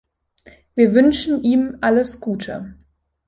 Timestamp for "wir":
0.73-0.95